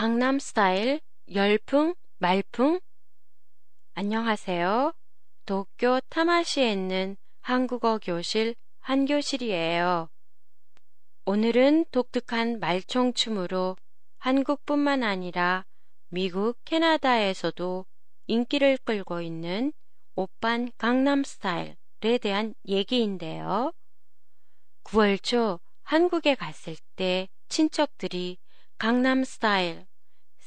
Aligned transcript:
강남 0.00 0.38
스타일 0.38 0.98
열풍 1.34 1.94
말풍 2.20 2.80
안녕하세요. 3.92 4.94
도쿄 5.44 6.00
타마시에 6.08 6.72
있는 6.72 7.18
한국어 7.42 7.98
교실 7.98 8.54
한교실이에요. 8.78 10.08
오늘은 11.26 11.84
독특한 11.90 12.60
말총춤으로 12.60 13.76
한국뿐만 14.16 15.02
아니라 15.02 15.66
미국, 16.08 16.56
캐나다에서도 16.64 17.84
인기를 18.26 18.78
끌고 18.78 19.20
있는 19.20 19.70
오빤 20.14 20.70
강남 20.78 21.22
스타일에 21.24 22.16
대한 22.22 22.54
얘기인데요. 22.66 23.74
9월 24.84 25.22
초 25.22 25.60
한국에 25.82 26.36
갔을 26.36 26.74
때 26.96 27.28
친척들이 27.50 28.38
강남 28.78 29.24
스타일, 29.24 29.89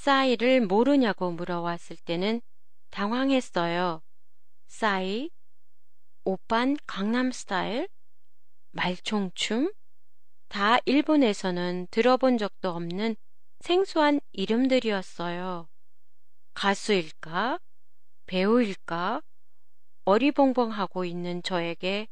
싸이를 0.00 0.62
모르냐고 0.62 1.30
물어왔을 1.30 1.94
때는 2.06 2.40
당황했어요. 2.88 4.00
싸이? 4.66 5.28
오빤 6.24 6.78
강남 6.86 7.30
스타일? 7.30 7.86
말총춤? 8.70 9.70
다 10.48 10.78
일본에서는 10.86 11.88
들어본 11.90 12.38
적도 12.38 12.70
없는 12.70 13.14
생소한 13.60 14.20
이름들이었어요. 14.32 15.68
가수일까? 16.54 17.58
배우일까? 18.24 19.20
어리벙벙하고 20.04 21.04
있는 21.04 21.42
저에게 21.42 22.08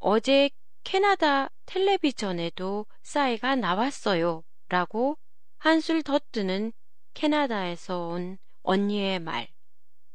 어제 0.00 0.50
캐나다 0.82 1.48
텔레비전에도 1.66 2.86
싸이가 3.04 3.54
나왔어요. 3.54 4.42
라고 4.68 5.16
한술 5.58 6.02
더 6.02 6.18
뜨는 6.32 6.72
캐나다에서 7.14 8.08
온 8.08 8.38
언니의 8.62 9.20
말. 9.20 9.48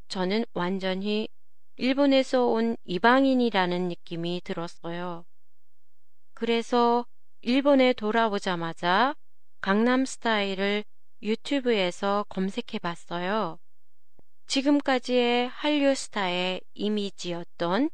저는 0.07 0.45
완전히 0.53 1.27
일본에서 1.77 2.45
온 2.45 2.77
이방인이라는 2.85 3.87
느낌이 3.89 4.41
들었어요. 4.43 5.25
그래서 6.33 7.05
일본에 7.41 7.93
돌아오자마자 7.93 9.15
강남 9.61 10.05
스타일을 10.05 10.83
유튜브에서 11.21 12.25
검색해 12.29 12.79
봤어요. 12.81 13.59
지금까지의 14.47 15.47
한류 15.49 15.95
스타의 15.95 16.61
이미지였던 16.73 17.89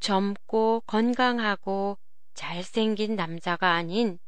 젊고 0.00 0.82
건강하고 0.86 1.98
잘생긴 2.34 3.16
남자가 3.16 3.72
아닌 3.72 4.18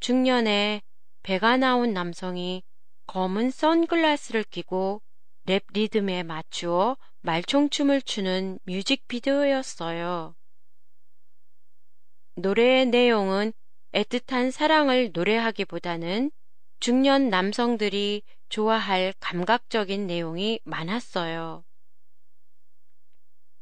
중년의 0.00 0.80
배가 1.22 1.56
나온 1.58 1.92
남성이 1.92 2.62
검은 3.08 3.50
선글라스를 3.50 4.44
끼고 4.44 5.00
랩 5.46 5.64
리듬에 5.72 6.22
맞추어 6.22 6.98
말총춤을 7.22 8.02
추는 8.02 8.58
뮤직비디오였어요. 8.64 10.36
노래의 12.34 12.86
내용은 12.86 13.54
애틋한 13.92 14.50
사랑을 14.50 15.10
노래하기보다는 15.14 16.30
중년 16.80 17.30
남성들이 17.30 18.24
좋아할 18.50 19.14
감각적인 19.20 20.06
내용이 20.06 20.60
많았어요. 20.64 21.64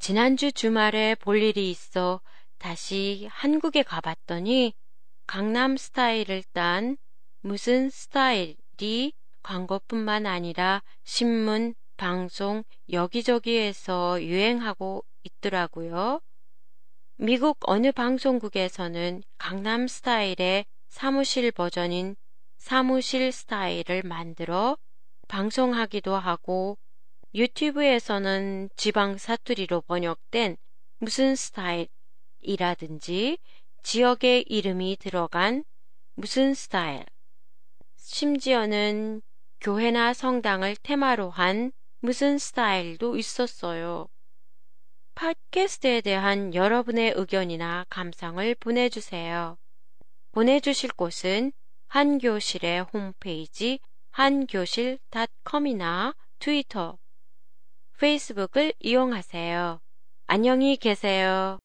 지난주 0.01 0.51
주말에 0.51 1.15
볼 1.15 1.41
일이 1.41 1.71
있어 1.71 2.21
다시 2.59 3.29
한국에 3.31 3.85
가봤더니 3.85 4.75
강남 5.29 5.77
스타일을 5.77 6.43
딴 6.53 6.97
무슨 7.43 7.91
스타일이 7.91 9.13
광고뿐만 9.47 10.27
아니라 10.27 10.83
신문, 11.05 11.75
방송, 11.97 12.65
여기저기에서 12.91 14.21
유행하고 14.21 15.05
있더라고요. 15.23 16.21
미국 17.17 17.59
어느 17.61 17.93
방송국에서는 17.93 19.23
강남 19.39 19.87
스타일의 19.87 20.65
사무실 20.89 21.53
버전인 21.53 22.17
사무실 22.57 23.31
스타일을 23.31 24.03
만들어 24.03 24.77
방송하기도 25.29 26.17
하고 26.17 26.77
유튜브에서는 27.33 28.71
지방 28.75 29.17
사투리로 29.17 29.83
번역된 29.83 30.57
무슨 30.99 31.37
스타일이라든지 31.37 33.39
지역의 33.85 34.43
이름이 34.49 34.97
들어간 34.99 35.63
무슨 36.15 36.53
스타일 36.53 37.05
심지어는 37.97 39.23
교회나 39.61 40.13
성당을 40.13 40.77
테마로 40.83 41.31
한 41.31 41.73
무슨 42.01 42.37
스타일도 42.39 43.17
있었어요. 43.17 44.09
팟캐스트에 45.15 46.03
대한 46.03 46.55
여러분의 46.55 47.15
의견이나 47.17 47.87
감상을 47.89 48.55
보내주세요. 48.57 49.57
보내주실 50.33 50.91
곳은 50.93 51.53
한교실의 51.89 52.83
홈페이지 52.93 53.79
한교실.com이나 54.11 56.15
트위터, 56.39 56.99
페이스북을 57.99 58.75
이용하세요. 58.81 59.81
안녕히 60.27 60.77
계세요. 60.77 61.59